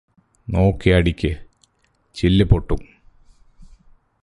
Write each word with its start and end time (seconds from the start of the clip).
നോക്കിയടിക്ക്. 0.49 1.37
ചില്ല് 2.15 2.45
പൊട്ടും. 2.45 2.79